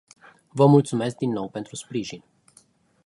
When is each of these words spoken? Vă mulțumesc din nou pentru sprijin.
Vă 0.49 0.65
mulțumesc 0.67 1.17
din 1.17 1.31
nou 1.31 1.49
pentru 1.49 1.75
sprijin. 1.75 2.23